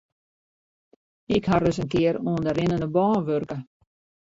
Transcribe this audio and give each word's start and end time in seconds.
Ik 1.35 1.45
ha 1.51 1.55
ris 1.61 1.79
in 1.83 1.91
kear 1.93 2.17
oan 2.29 2.43
de 2.45 2.51
rinnende 2.57 2.87
bân 2.95 3.21
wurke. 3.27 3.57